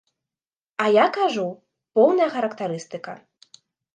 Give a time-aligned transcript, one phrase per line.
[0.85, 1.43] А я кажу,
[1.99, 3.13] поўная характарыстыка.